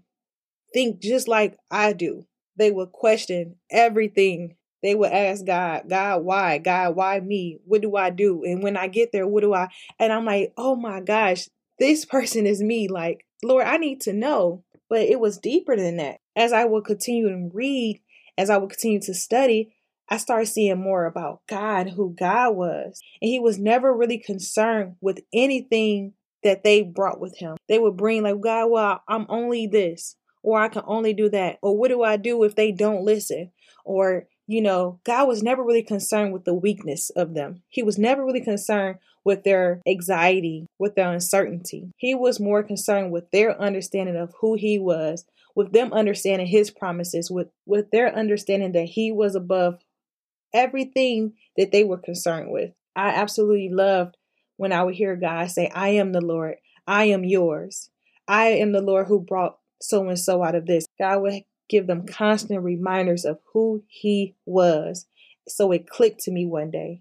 think 0.72 1.00
just 1.00 1.28
like 1.28 1.56
I 1.70 1.92
do. 1.92 2.26
They 2.56 2.70
would 2.70 2.92
question 2.92 3.56
everything. 3.70 4.56
They 4.82 4.94
would 4.94 5.12
ask 5.12 5.44
God, 5.44 5.88
God, 5.88 6.24
why? 6.24 6.58
God, 6.58 6.96
why 6.96 7.20
me? 7.20 7.58
What 7.64 7.82
do 7.82 7.96
I 7.96 8.10
do? 8.10 8.44
And 8.44 8.62
when 8.62 8.76
I 8.76 8.88
get 8.88 9.12
there, 9.12 9.26
what 9.26 9.42
do 9.42 9.54
I? 9.54 9.68
And 9.98 10.12
I'm 10.12 10.24
like, 10.24 10.52
oh 10.56 10.74
my 10.74 11.00
gosh, 11.00 11.48
this 11.78 12.04
person 12.04 12.46
is 12.46 12.62
me. 12.62 12.88
Like, 12.88 13.24
Lord, 13.42 13.66
I 13.66 13.76
need 13.76 14.00
to 14.02 14.12
know. 14.12 14.64
But 14.88 15.02
it 15.02 15.20
was 15.20 15.38
deeper 15.38 15.76
than 15.76 15.98
that. 15.98 16.18
As 16.34 16.52
I 16.52 16.64
would 16.64 16.84
continue 16.84 17.28
to 17.28 17.50
read, 17.52 18.00
as 18.36 18.50
I 18.50 18.56
would 18.56 18.70
continue 18.70 19.00
to 19.02 19.14
study, 19.14 19.72
I 20.08 20.16
started 20.16 20.46
seeing 20.46 20.80
more 20.80 21.06
about 21.06 21.42
God, 21.48 21.90
who 21.90 22.14
God 22.18 22.56
was. 22.56 23.00
And 23.22 23.28
He 23.28 23.38
was 23.38 23.58
never 23.58 23.94
really 23.94 24.18
concerned 24.18 24.96
with 25.00 25.20
anything 25.32 26.14
that 26.42 26.64
they 26.64 26.82
brought 26.82 27.20
with 27.20 27.36
him. 27.38 27.56
They 27.68 27.78
would 27.78 27.96
bring 27.96 28.22
like, 28.22 28.40
God, 28.40 28.70
well, 28.70 29.02
I'm 29.08 29.26
only 29.28 29.66
this, 29.66 30.16
or 30.42 30.60
I 30.60 30.68
can 30.68 30.82
only 30.86 31.12
do 31.12 31.28
that, 31.30 31.58
or 31.62 31.76
what 31.76 31.88
do 31.88 32.02
I 32.02 32.16
do 32.16 32.42
if 32.44 32.54
they 32.54 32.72
don't 32.72 33.04
listen? 33.04 33.52
Or, 33.84 34.26
you 34.46 34.62
know, 34.62 35.00
God 35.04 35.28
was 35.28 35.42
never 35.42 35.62
really 35.62 35.82
concerned 35.82 36.32
with 36.32 36.44
the 36.44 36.54
weakness 36.54 37.10
of 37.10 37.34
them. 37.34 37.62
He 37.68 37.82
was 37.82 37.98
never 37.98 38.24
really 38.24 38.42
concerned 38.42 38.98
with 39.24 39.44
their 39.44 39.82
anxiety, 39.86 40.66
with 40.78 40.94
their 40.94 41.12
uncertainty. 41.12 41.90
He 41.96 42.14
was 42.14 42.40
more 42.40 42.62
concerned 42.62 43.12
with 43.12 43.30
their 43.30 43.60
understanding 43.60 44.16
of 44.16 44.32
who 44.40 44.54
he 44.54 44.78
was, 44.78 45.24
with 45.54 45.72
them 45.72 45.92
understanding 45.92 46.46
his 46.46 46.70
promises, 46.70 47.30
with, 47.30 47.48
with 47.66 47.90
their 47.90 48.14
understanding 48.14 48.72
that 48.72 48.84
he 48.84 49.12
was 49.12 49.34
above 49.34 49.80
everything 50.54 51.34
that 51.56 51.70
they 51.70 51.84
were 51.84 51.98
concerned 51.98 52.50
with. 52.50 52.72
I 52.96 53.10
absolutely 53.10 53.68
loved 53.70 54.16
when 54.60 54.74
I 54.74 54.82
would 54.82 54.94
hear 54.94 55.16
God 55.16 55.50
say, 55.50 55.70
I 55.74 55.88
am 55.88 56.12
the 56.12 56.20
Lord, 56.20 56.56
I 56.86 57.04
am 57.04 57.24
yours. 57.24 57.88
I 58.28 58.48
am 58.48 58.72
the 58.72 58.82
Lord 58.82 59.06
who 59.06 59.18
brought 59.18 59.56
so 59.80 60.06
and 60.06 60.18
so 60.18 60.42
out 60.42 60.54
of 60.54 60.66
this. 60.66 60.84
God 60.98 61.22
would 61.22 61.44
give 61.70 61.86
them 61.86 62.06
constant 62.06 62.62
reminders 62.62 63.24
of 63.24 63.38
who 63.54 63.84
He 63.88 64.34
was. 64.44 65.06
So 65.48 65.72
it 65.72 65.88
clicked 65.88 66.20
to 66.24 66.30
me 66.30 66.44
one 66.44 66.70
day. 66.70 67.00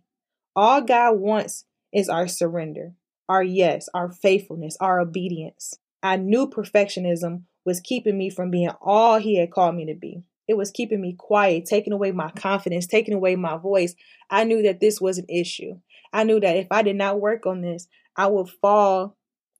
All 0.56 0.82
God 0.82 1.20
wants 1.20 1.66
is 1.92 2.08
our 2.08 2.30
surrender, 2.30 2.94
our 3.28 3.44
yes, 3.44 3.90
our 3.94 4.10
faithfulness, 4.10 4.78
our 4.80 5.02
obedience. 5.02 5.74
I 6.02 6.16
knew 6.16 6.48
perfectionism 6.48 7.42
was 7.66 7.82
keeping 7.82 8.18
me 8.18 8.30
from 8.30 8.52
being 8.52 8.72
all 8.82 9.20
He 9.20 9.38
had 9.38 9.52
called 9.52 9.76
me 9.76 9.86
to 9.88 9.96
be. 9.96 10.24
It 10.48 10.56
was 10.56 10.72
keeping 10.72 11.02
me 11.02 11.14
quiet, 11.14 11.66
taking 11.66 11.92
away 11.92 12.14
my 12.14 12.32
confidence, 12.32 12.88
taking 12.88 13.14
away 13.14 13.36
my 13.36 13.58
voice. 13.58 13.96
I 14.30 14.46
knew 14.46 14.64
that 14.64 14.80
this 14.80 15.02
was 15.02 15.18
an 15.18 15.26
issue. 15.28 15.80
I 16.12 16.24
knew 16.24 16.40
that 16.40 16.58
if 16.58 16.68
I 16.72 16.82
did 16.82 16.96
not 16.96 17.22
work 17.22 17.46
on 17.46 17.62
this, 17.62 17.88
I 18.16 18.28
would 18.28 18.50
fall 18.50 19.16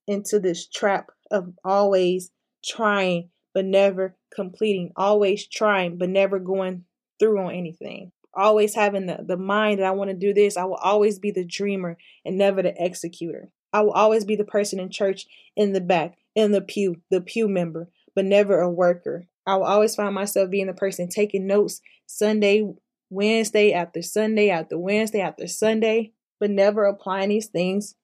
into 0.06 0.40
this 0.40 0.66
trap 0.66 1.10
of 1.30 1.52
always 1.64 2.30
trying 2.64 3.30
but 3.54 3.64
never 3.64 4.16
completing, 4.34 4.92
always 4.96 5.46
trying 5.46 5.98
but 5.98 6.08
never 6.08 6.38
going 6.38 6.84
through 7.18 7.38
on 7.38 7.54
anything. 7.54 8.12
Always 8.32 8.74
having 8.74 9.06
the, 9.06 9.18
the 9.26 9.36
mind 9.36 9.80
that 9.80 9.86
I 9.86 9.90
want 9.90 10.10
to 10.10 10.16
do 10.16 10.32
this, 10.32 10.56
I 10.56 10.64
will 10.64 10.76
always 10.76 11.18
be 11.18 11.30
the 11.30 11.44
dreamer 11.44 11.98
and 12.24 12.38
never 12.38 12.62
the 12.62 12.74
executor. 12.76 13.50
I 13.72 13.82
will 13.82 13.92
always 13.92 14.24
be 14.24 14.36
the 14.36 14.44
person 14.44 14.80
in 14.80 14.90
church 14.90 15.26
in 15.56 15.72
the 15.72 15.80
back, 15.80 16.16
in 16.34 16.52
the 16.52 16.60
pew, 16.60 16.96
the 17.10 17.20
pew 17.20 17.48
member, 17.48 17.88
but 18.14 18.24
never 18.24 18.60
a 18.60 18.70
worker. 18.70 19.26
I 19.46 19.56
will 19.56 19.64
always 19.64 19.94
find 19.94 20.14
myself 20.14 20.50
being 20.50 20.66
the 20.66 20.74
person 20.74 21.08
taking 21.08 21.46
notes 21.46 21.80
Sunday, 22.06 22.72
Wednesday 23.08 23.72
after 23.72 24.02
Sunday 24.02 24.50
after 24.50 24.78
Wednesday 24.78 25.20
after 25.20 25.48
Sunday, 25.48 26.12
but 26.40 26.50
never 26.50 26.86
applying 26.86 27.28
these 27.28 27.46
things 27.46 27.94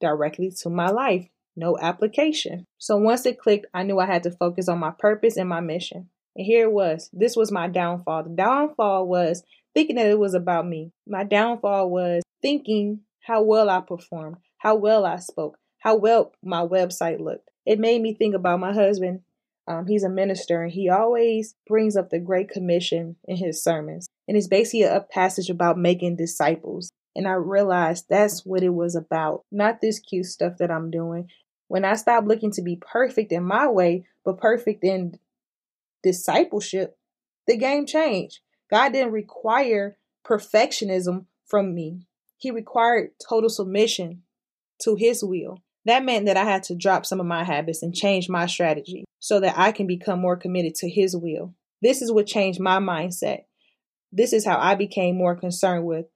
directly 0.00 0.50
to 0.62 0.70
my 0.70 0.88
life. 0.88 1.28
No 1.56 1.78
application. 1.78 2.64
So 2.78 2.96
once 2.96 3.24
it 3.26 3.38
clicked, 3.38 3.66
I 3.72 3.84
knew 3.84 4.00
I 4.00 4.06
had 4.06 4.24
to 4.24 4.32
focus 4.32 4.68
on 4.68 4.80
my 4.80 4.90
purpose 4.90 5.36
and 5.36 5.48
my 5.48 5.60
mission. 5.60 6.08
And 6.34 6.44
here 6.44 6.64
it 6.64 6.72
was. 6.72 7.08
This 7.12 7.36
was 7.36 7.52
my 7.52 7.68
downfall. 7.68 8.24
The 8.24 8.30
downfall 8.30 9.06
was 9.06 9.44
thinking 9.72 9.96
that 9.96 10.08
it 10.08 10.18
was 10.18 10.34
about 10.34 10.66
me. 10.66 10.90
My 11.06 11.22
downfall 11.22 11.90
was 11.90 12.22
thinking 12.42 13.00
how 13.20 13.42
well 13.42 13.70
I 13.70 13.80
performed, 13.80 14.36
how 14.58 14.74
well 14.74 15.04
I 15.06 15.16
spoke, 15.16 15.56
how 15.78 15.96
well 15.96 16.32
my 16.42 16.62
website 16.62 17.20
looked. 17.20 17.50
It 17.64 17.78
made 17.78 18.02
me 18.02 18.14
think 18.14 18.34
about 18.34 18.60
my 18.60 18.72
husband. 18.72 19.20
Um, 19.66 19.86
he's 19.86 20.04
a 20.04 20.10
minister 20.10 20.62
and 20.62 20.72
he 20.72 20.90
always 20.90 21.54
brings 21.66 21.96
up 21.96 22.10
the 22.10 22.18
Great 22.18 22.50
Commission 22.50 23.16
in 23.26 23.36
his 23.36 23.62
sermons. 23.62 24.08
And 24.28 24.36
it's 24.36 24.48
basically 24.48 24.82
a 24.82 25.00
passage 25.00 25.48
about 25.48 25.78
making 25.78 26.16
disciples. 26.16 26.90
And 27.16 27.28
I 27.28 27.32
realized 27.32 28.06
that's 28.08 28.44
what 28.44 28.62
it 28.62 28.74
was 28.74 28.94
about, 28.96 29.44
not 29.52 29.80
this 29.80 30.00
cute 30.00 30.26
stuff 30.26 30.54
that 30.58 30.70
I'm 30.70 30.90
doing. 30.90 31.28
When 31.68 31.84
I 31.84 31.94
stopped 31.94 32.26
looking 32.26 32.50
to 32.52 32.62
be 32.62 32.76
perfect 32.76 33.32
in 33.32 33.44
my 33.44 33.68
way, 33.68 34.06
but 34.24 34.38
perfect 34.38 34.84
in 34.84 35.18
discipleship, 36.02 36.96
the 37.46 37.56
game 37.56 37.86
changed. 37.86 38.40
God 38.70 38.92
didn't 38.92 39.12
require 39.12 39.96
perfectionism 40.26 41.26
from 41.46 41.74
me, 41.74 42.06
He 42.38 42.50
required 42.50 43.10
total 43.26 43.50
submission 43.50 44.22
to 44.80 44.96
His 44.96 45.22
will. 45.22 45.58
That 45.84 46.04
meant 46.04 46.26
that 46.26 46.38
I 46.38 46.44
had 46.44 46.62
to 46.64 46.74
drop 46.74 47.04
some 47.04 47.20
of 47.20 47.26
my 47.26 47.44
habits 47.44 47.82
and 47.82 47.94
change 47.94 48.28
my 48.28 48.46
strategy 48.46 49.04
so 49.20 49.38
that 49.40 49.58
I 49.58 49.70
can 49.70 49.86
become 49.86 50.20
more 50.20 50.36
committed 50.36 50.74
to 50.76 50.88
His 50.88 51.14
will. 51.14 51.54
This 51.82 52.00
is 52.00 52.10
what 52.10 52.26
changed 52.26 52.58
my 52.58 52.78
mindset. 52.78 53.44
This 54.10 54.32
is 54.32 54.46
how 54.46 54.58
I 54.58 54.74
became 54.74 55.16
more 55.16 55.36
concerned 55.36 55.84
with 55.84 56.06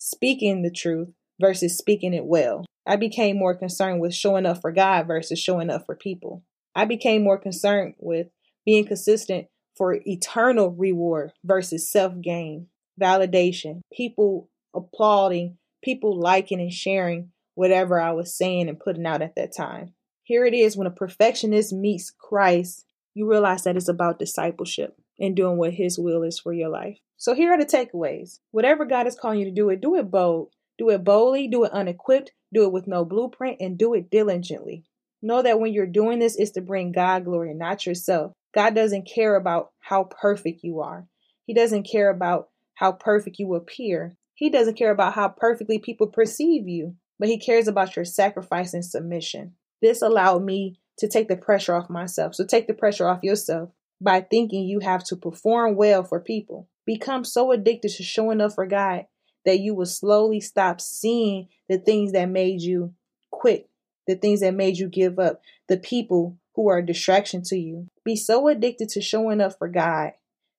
speaking 0.00 0.62
the 0.62 0.70
truth 0.70 1.10
versus 1.40 1.76
speaking 1.76 2.14
it 2.14 2.24
well. 2.24 2.64
I 2.86 2.96
became 2.96 3.38
more 3.38 3.54
concerned 3.54 4.00
with 4.00 4.14
showing 4.14 4.46
up 4.46 4.60
for 4.60 4.72
God 4.72 5.06
versus 5.06 5.38
showing 5.38 5.70
up 5.70 5.86
for 5.86 5.94
people. 5.94 6.42
I 6.74 6.86
became 6.86 7.22
more 7.22 7.38
concerned 7.38 7.94
with 7.98 8.28
being 8.64 8.86
consistent 8.86 9.46
for 9.76 9.94
eternal 10.06 10.70
reward 10.70 11.32
versus 11.44 11.90
self 11.90 12.20
gain, 12.20 12.68
validation, 13.00 13.80
people 13.92 14.48
applauding, 14.74 15.58
people 15.84 16.18
liking 16.18 16.60
and 16.60 16.72
sharing 16.72 17.30
whatever 17.54 18.00
I 18.00 18.12
was 18.12 18.36
saying 18.36 18.68
and 18.68 18.80
putting 18.80 19.06
out 19.06 19.22
at 19.22 19.36
that 19.36 19.54
time. 19.54 19.94
Here 20.22 20.46
it 20.46 20.54
is 20.54 20.76
when 20.76 20.86
a 20.86 20.92
perfectionist 20.92 21.72
meets 21.72 22.10
Christ, 22.10 22.86
you 23.14 23.28
realize 23.28 23.64
that 23.64 23.76
it's 23.76 23.88
about 23.88 24.18
discipleship 24.18 24.96
and 25.18 25.36
doing 25.36 25.58
what 25.58 25.74
His 25.74 25.98
will 25.98 26.22
is 26.22 26.38
for 26.38 26.52
your 26.52 26.68
life. 26.70 26.98
So 27.20 27.34
here 27.34 27.52
are 27.52 27.58
the 27.58 27.66
takeaways. 27.66 28.38
Whatever 28.50 28.86
God 28.86 29.06
is 29.06 29.14
calling 29.14 29.40
you 29.40 29.44
to 29.44 29.50
do 29.50 29.68
it, 29.68 29.82
do 29.82 29.94
it 29.96 30.10
bold. 30.10 30.54
Do 30.78 30.88
it 30.88 31.04
boldly, 31.04 31.48
do 31.48 31.64
it 31.64 31.72
unequipped, 31.72 32.32
do 32.50 32.64
it 32.64 32.72
with 32.72 32.86
no 32.86 33.04
blueprint, 33.04 33.58
and 33.60 33.76
do 33.76 33.92
it 33.92 34.08
diligently. 34.08 34.84
Know 35.20 35.42
that 35.42 35.60
when 35.60 35.74
you're 35.74 35.84
doing 35.84 36.18
this, 36.18 36.34
it's 36.36 36.52
to 36.52 36.62
bring 36.62 36.92
God 36.92 37.26
glory 37.26 37.52
not 37.52 37.84
yourself. 37.84 38.32
God 38.54 38.74
doesn't 38.74 39.06
care 39.06 39.36
about 39.36 39.70
how 39.80 40.04
perfect 40.04 40.64
you 40.64 40.80
are. 40.80 41.06
He 41.44 41.52
doesn't 41.52 41.82
care 41.82 42.08
about 42.08 42.48
how 42.72 42.92
perfect 42.92 43.38
you 43.38 43.54
appear. 43.54 44.16
He 44.32 44.48
doesn't 44.48 44.78
care 44.78 44.90
about 44.90 45.12
how 45.12 45.28
perfectly 45.28 45.78
people 45.78 46.06
perceive 46.06 46.66
you, 46.66 46.96
but 47.18 47.28
He 47.28 47.36
cares 47.36 47.68
about 47.68 47.96
your 47.96 48.06
sacrifice 48.06 48.72
and 48.72 48.82
submission. 48.82 49.56
This 49.82 50.00
allowed 50.00 50.42
me 50.42 50.80
to 50.96 51.06
take 51.06 51.28
the 51.28 51.36
pressure 51.36 51.74
off 51.74 51.90
myself. 51.90 52.34
So 52.34 52.46
take 52.46 52.66
the 52.66 52.72
pressure 52.72 53.06
off 53.06 53.22
yourself 53.22 53.68
by 54.00 54.22
thinking 54.22 54.64
you 54.64 54.80
have 54.80 55.04
to 55.04 55.16
perform 55.16 55.76
well 55.76 56.02
for 56.02 56.18
people. 56.18 56.66
Become 56.90 57.24
so 57.24 57.52
addicted 57.52 57.92
to 57.92 58.02
showing 58.02 58.40
up 58.40 58.56
for 58.56 58.66
God 58.66 59.06
that 59.44 59.60
you 59.60 59.76
will 59.76 59.86
slowly 59.86 60.40
stop 60.40 60.80
seeing 60.80 61.46
the 61.68 61.78
things 61.78 62.10
that 62.10 62.28
made 62.28 62.62
you 62.62 62.94
quit, 63.30 63.70
the 64.08 64.16
things 64.16 64.40
that 64.40 64.54
made 64.54 64.76
you 64.76 64.88
give 64.88 65.20
up, 65.20 65.40
the 65.68 65.76
people 65.76 66.36
who 66.56 66.68
are 66.68 66.78
a 66.78 66.84
distraction 66.84 67.44
to 67.44 67.56
you. 67.56 67.86
Be 68.04 68.16
so 68.16 68.48
addicted 68.48 68.88
to 68.88 69.00
showing 69.00 69.40
up 69.40 69.56
for 69.56 69.68
God 69.68 70.14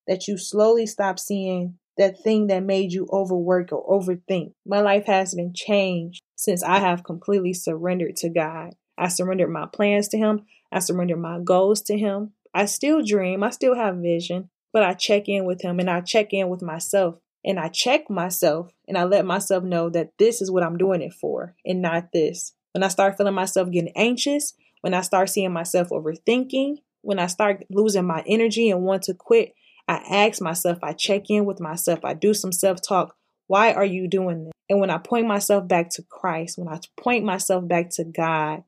that 0.07 0.29
you 0.29 0.37
slowly 0.37 0.85
stop 0.85 1.19
seeing 1.19 1.77
that 1.97 2.23
thing 2.23 2.47
that 2.47 2.63
made 2.63 2.93
you 2.93 3.09
overwork 3.11 3.73
or 3.73 3.85
overthink. 3.85 4.53
My 4.65 4.79
life 4.79 5.07
has 5.07 5.35
been 5.35 5.53
changed 5.53 6.21
since 6.37 6.63
I 6.63 6.79
have 6.79 7.03
completely 7.03 7.51
surrendered 7.51 8.15
to 8.15 8.29
God. 8.29 8.75
I 8.97 9.09
surrendered 9.09 9.49
my 9.49 9.65
plans 9.65 10.07
to 10.07 10.17
Him. 10.17 10.45
I 10.71 10.79
surrendered 10.79 11.19
my 11.19 11.41
goals 11.43 11.81
to 11.81 11.97
Him. 11.97 12.31
I 12.53 12.67
still 12.67 13.03
dream. 13.03 13.43
I 13.43 13.49
still 13.49 13.75
have 13.75 13.97
vision, 13.97 14.49
but 14.73 14.83
I 14.83 14.93
check 14.93 15.27
in 15.27 15.45
with 15.45 15.61
Him 15.61 15.79
and 15.79 15.89
I 15.89 16.01
check 16.01 16.33
in 16.33 16.49
with 16.49 16.61
myself 16.61 17.15
and 17.43 17.59
I 17.59 17.69
check 17.69 18.09
myself 18.09 18.71
and 18.87 18.97
I 18.97 19.03
let 19.03 19.25
myself 19.25 19.63
know 19.63 19.89
that 19.89 20.11
this 20.19 20.41
is 20.41 20.51
what 20.51 20.63
I'm 20.63 20.77
doing 20.77 21.01
it 21.01 21.13
for 21.13 21.55
and 21.65 21.81
not 21.81 22.11
this. 22.13 22.53
When 22.73 22.83
I 22.83 22.87
start 22.87 23.17
feeling 23.17 23.33
myself 23.33 23.71
getting 23.71 23.93
anxious, 23.95 24.53
when 24.81 24.93
I 24.93 25.01
start 25.01 25.29
seeing 25.29 25.51
myself 25.51 25.89
overthinking, 25.89 26.77
when 27.01 27.19
I 27.19 27.27
start 27.27 27.63
losing 27.69 28.05
my 28.05 28.23
energy 28.27 28.69
and 28.69 28.83
want 28.83 29.03
to 29.03 29.13
quit, 29.13 29.53
I 29.87 29.95
ask 30.09 30.41
myself, 30.41 30.79
I 30.83 30.93
check 30.93 31.29
in 31.29 31.45
with 31.45 31.59
myself, 31.59 32.05
I 32.05 32.13
do 32.13 32.33
some 32.33 32.51
self 32.51 32.79
talk. 32.81 33.15
Why 33.47 33.73
are 33.73 33.85
you 33.85 34.07
doing 34.07 34.45
this? 34.45 34.53
And 34.69 34.79
when 34.79 34.89
I 34.89 34.99
point 34.99 35.27
myself 35.27 35.67
back 35.67 35.89
to 35.91 36.03
Christ, 36.03 36.57
when 36.57 36.69
I 36.69 36.79
point 36.97 37.25
myself 37.25 37.67
back 37.67 37.89
to 37.91 38.05
God 38.05 38.63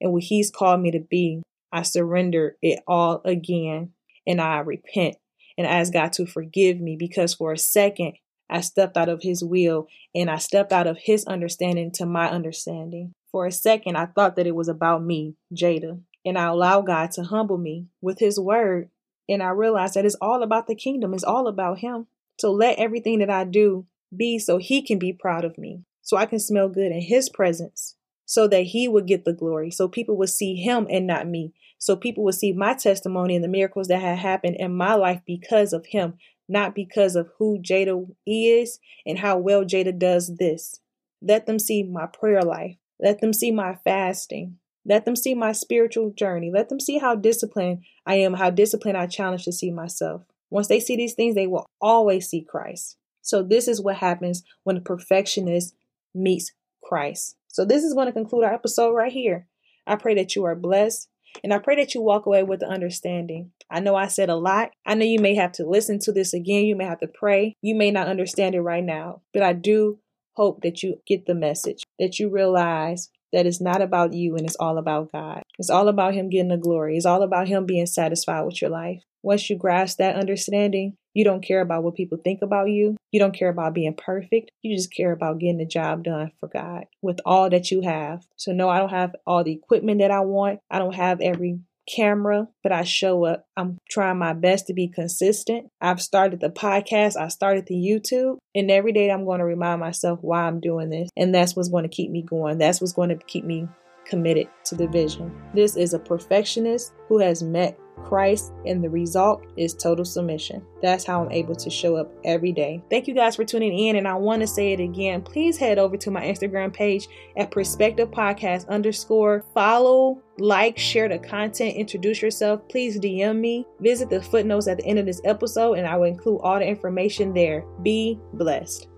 and 0.00 0.12
what 0.12 0.22
He's 0.22 0.50
called 0.50 0.80
me 0.80 0.92
to 0.92 1.00
be, 1.00 1.42
I 1.72 1.82
surrender 1.82 2.56
it 2.62 2.80
all 2.86 3.20
again 3.24 3.92
and 4.26 4.40
I 4.40 4.58
repent 4.58 5.16
and 5.58 5.66
ask 5.66 5.92
God 5.92 6.12
to 6.14 6.24
forgive 6.24 6.80
me 6.80 6.96
because 6.96 7.34
for 7.34 7.52
a 7.52 7.58
second 7.58 8.14
I 8.48 8.62
stepped 8.62 8.96
out 8.96 9.08
of 9.10 9.20
His 9.22 9.44
will 9.44 9.88
and 10.14 10.30
I 10.30 10.36
stepped 10.36 10.72
out 10.72 10.86
of 10.86 10.96
His 10.98 11.26
understanding 11.26 11.90
to 11.94 12.06
my 12.06 12.30
understanding. 12.30 13.12
For 13.30 13.46
a 13.46 13.52
second, 13.52 13.96
I 13.96 14.06
thought 14.06 14.36
that 14.36 14.46
it 14.46 14.54
was 14.54 14.68
about 14.68 15.04
me, 15.04 15.34
Jada, 15.54 16.00
and 16.24 16.38
I 16.38 16.46
allowed 16.46 16.86
God 16.86 17.10
to 17.12 17.24
humble 17.24 17.58
me 17.58 17.88
with 18.00 18.20
His 18.20 18.40
word. 18.40 18.88
And 19.28 19.42
I 19.42 19.50
realized 19.50 19.94
that 19.94 20.06
it's 20.06 20.16
all 20.22 20.42
about 20.42 20.66
the 20.66 20.74
kingdom, 20.74 21.12
it's 21.12 21.24
all 21.24 21.46
about 21.46 21.80
Him. 21.80 22.06
So 22.40 22.50
let 22.52 22.78
everything 22.78 23.18
that 23.18 23.28
I 23.28 23.44
do 23.44 23.86
be 24.16 24.38
so 24.38 24.56
He 24.56 24.80
can 24.80 24.98
be 24.98 25.12
proud 25.12 25.44
of 25.44 25.58
me, 25.58 25.82
so 26.00 26.16
I 26.16 26.24
can 26.24 26.38
smell 26.38 26.70
good 26.70 26.90
in 26.90 27.02
His 27.02 27.28
presence, 27.28 27.96
so 28.24 28.48
that 28.48 28.62
He 28.62 28.88
would 28.88 29.06
get 29.06 29.26
the 29.26 29.34
glory, 29.34 29.70
so 29.70 29.88
people 29.88 30.16
would 30.16 30.30
see 30.30 30.54
Him 30.54 30.86
and 30.88 31.06
not 31.06 31.28
me, 31.28 31.52
so 31.78 31.96
people 31.96 32.24
would 32.24 32.34
see 32.34 32.52
my 32.52 32.74
testimony 32.74 33.36
and 33.36 33.44
the 33.44 33.48
miracles 33.48 33.88
that 33.88 34.00
had 34.00 34.18
happened 34.18 34.56
in 34.58 34.76
my 34.76 34.94
life 34.94 35.20
because 35.24 35.72
of 35.72 35.86
Him, 35.86 36.14
not 36.48 36.74
because 36.74 37.14
of 37.14 37.30
who 37.38 37.58
Jada 37.60 38.06
is 38.26 38.80
and 39.06 39.18
how 39.18 39.38
well 39.38 39.64
Jada 39.64 39.96
does 39.96 40.36
this. 40.36 40.80
Let 41.22 41.46
them 41.46 41.58
see 41.58 41.82
my 41.84 42.06
prayer 42.06 42.42
life. 42.42 42.76
Let 43.00 43.20
them 43.20 43.32
see 43.32 43.50
my 43.50 43.76
fasting. 43.84 44.58
Let 44.84 45.04
them 45.04 45.16
see 45.16 45.34
my 45.34 45.52
spiritual 45.52 46.10
journey. 46.10 46.50
Let 46.52 46.68
them 46.68 46.80
see 46.80 46.98
how 46.98 47.14
disciplined 47.14 47.84
I 48.06 48.16
am, 48.16 48.34
how 48.34 48.50
disciplined 48.50 48.96
I 48.96 49.06
challenge 49.06 49.44
to 49.44 49.52
see 49.52 49.70
myself. 49.70 50.22
Once 50.50 50.68
they 50.68 50.80
see 50.80 50.96
these 50.96 51.14
things, 51.14 51.34
they 51.34 51.46
will 51.46 51.66
always 51.80 52.28
see 52.28 52.42
Christ. 52.42 52.96
So, 53.20 53.42
this 53.42 53.68
is 53.68 53.82
what 53.82 53.96
happens 53.96 54.42
when 54.64 54.78
a 54.78 54.80
perfectionist 54.80 55.74
meets 56.14 56.52
Christ. 56.82 57.36
So, 57.48 57.64
this 57.66 57.84
is 57.84 57.92
going 57.92 58.06
to 58.06 58.12
conclude 58.12 58.44
our 58.44 58.54
episode 58.54 58.94
right 58.94 59.12
here. 59.12 59.46
I 59.86 59.96
pray 59.96 60.14
that 60.14 60.34
you 60.34 60.44
are 60.44 60.54
blessed 60.54 61.08
and 61.42 61.52
I 61.52 61.58
pray 61.58 61.76
that 61.76 61.94
you 61.94 62.02
walk 62.02 62.26
away 62.26 62.42
with 62.42 62.60
the 62.60 62.68
understanding. 62.68 63.52
I 63.70 63.80
know 63.80 63.94
I 63.94 64.08
said 64.08 64.28
a 64.28 64.36
lot. 64.36 64.70
I 64.86 64.94
know 64.94 65.04
you 65.04 65.20
may 65.20 65.34
have 65.34 65.52
to 65.52 65.66
listen 65.66 65.98
to 66.00 66.12
this 66.12 66.32
again. 66.32 66.64
You 66.64 66.76
may 66.76 66.84
have 66.84 67.00
to 67.00 67.08
pray. 67.08 67.56
You 67.62 67.74
may 67.74 67.90
not 67.90 68.08
understand 68.08 68.54
it 68.54 68.60
right 68.60 68.84
now, 68.84 69.22
but 69.32 69.42
I 69.42 69.52
do 69.52 69.98
hope 70.34 70.62
that 70.62 70.82
you 70.82 71.00
get 71.06 71.26
the 71.26 71.34
message, 71.34 71.82
that 71.98 72.18
you 72.18 72.30
realize 72.30 73.10
that 73.32 73.46
it's 73.46 73.60
not 73.60 73.82
about 73.82 74.14
you 74.14 74.36
and 74.36 74.46
it's 74.46 74.56
all 74.56 74.78
about 74.78 75.12
God. 75.12 75.42
It's 75.58 75.70
all 75.70 75.88
about 75.88 76.14
Him 76.14 76.30
getting 76.30 76.48
the 76.48 76.56
glory. 76.56 76.96
It's 76.96 77.06
all 77.06 77.22
about 77.22 77.48
Him 77.48 77.66
being 77.66 77.86
satisfied 77.86 78.42
with 78.42 78.62
your 78.62 78.70
life. 78.70 79.02
Once 79.28 79.50
you 79.50 79.58
grasp 79.58 79.98
that 79.98 80.16
understanding, 80.16 80.96
you 81.12 81.22
don't 81.22 81.44
care 81.44 81.60
about 81.60 81.82
what 81.82 81.94
people 81.94 82.16
think 82.16 82.40
about 82.40 82.70
you. 82.70 82.96
You 83.12 83.20
don't 83.20 83.36
care 83.36 83.50
about 83.50 83.74
being 83.74 83.92
perfect. 83.92 84.52
You 84.62 84.74
just 84.74 84.90
care 84.90 85.12
about 85.12 85.38
getting 85.38 85.58
the 85.58 85.66
job 85.66 86.04
done 86.04 86.32
for 86.40 86.48
God 86.48 86.86
with 87.02 87.20
all 87.26 87.50
that 87.50 87.70
you 87.70 87.82
have. 87.82 88.24
So, 88.36 88.52
no, 88.52 88.70
I 88.70 88.78
don't 88.78 88.88
have 88.88 89.14
all 89.26 89.44
the 89.44 89.52
equipment 89.52 90.00
that 90.00 90.10
I 90.10 90.20
want. 90.20 90.60
I 90.70 90.78
don't 90.78 90.94
have 90.94 91.20
every 91.20 91.60
camera, 91.94 92.48
but 92.62 92.72
I 92.72 92.84
show 92.84 93.26
up. 93.26 93.44
I'm 93.54 93.76
trying 93.90 94.16
my 94.16 94.32
best 94.32 94.66
to 94.68 94.72
be 94.72 94.88
consistent. 94.88 95.68
I've 95.78 96.00
started 96.00 96.40
the 96.40 96.48
podcast, 96.48 97.18
I 97.18 97.28
started 97.28 97.66
the 97.66 97.74
YouTube, 97.74 98.38
and 98.54 98.70
every 98.70 98.94
day 98.94 99.10
I'm 99.10 99.26
going 99.26 99.40
to 99.40 99.44
remind 99.44 99.80
myself 99.80 100.20
why 100.22 100.44
I'm 100.44 100.58
doing 100.58 100.88
this. 100.88 101.10
And 101.18 101.34
that's 101.34 101.54
what's 101.54 101.68
going 101.68 101.84
to 101.84 101.94
keep 101.94 102.10
me 102.10 102.22
going. 102.22 102.56
That's 102.56 102.80
what's 102.80 102.94
going 102.94 103.10
to 103.10 103.16
keep 103.26 103.44
me 103.44 103.68
committed 104.06 104.48
to 104.64 104.74
the 104.74 104.88
vision. 104.88 105.30
This 105.52 105.76
is 105.76 105.92
a 105.92 105.98
perfectionist 105.98 106.94
who 107.08 107.18
has 107.18 107.42
met 107.42 107.78
Christ, 108.04 108.52
and 108.66 108.82
the 108.82 108.90
result 108.90 109.44
is 109.56 109.74
total 109.74 110.04
submission. 110.04 110.64
That's 110.80 111.04
how 111.04 111.22
I'm 111.22 111.32
able 111.32 111.56
to 111.56 111.70
show 111.70 111.96
up 111.96 112.12
every 112.24 112.52
day. 112.52 112.82
Thank 112.90 113.08
you 113.08 113.14
guys 113.14 113.36
for 113.36 113.44
tuning 113.44 113.78
in, 113.78 113.96
and 113.96 114.08
I 114.08 114.14
want 114.14 114.40
to 114.42 114.46
say 114.46 114.72
it 114.72 114.80
again. 114.80 115.22
Please 115.22 115.56
head 115.56 115.78
over 115.78 115.96
to 115.96 116.10
my 116.10 116.22
Instagram 116.22 116.72
page 116.72 117.08
at 117.36 117.50
Perspective 117.50 118.10
Podcast 118.10 118.68
underscore. 118.68 119.44
Follow, 119.54 120.22
like, 120.38 120.78
share 120.78 121.08
the 121.08 121.18
content, 121.18 121.76
introduce 121.76 122.22
yourself. 122.22 122.66
Please 122.68 122.98
DM 122.98 123.38
me. 123.38 123.66
Visit 123.80 124.10
the 124.10 124.22
footnotes 124.22 124.68
at 124.68 124.78
the 124.78 124.86
end 124.86 124.98
of 124.98 125.06
this 125.06 125.20
episode, 125.24 125.78
and 125.78 125.86
I 125.86 125.96
will 125.96 126.04
include 126.04 126.40
all 126.42 126.58
the 126.58 126.66
information 126.66 127.34
there. 127.34 127.64
Be 127.82 128.18
blessed. 128.34 128.88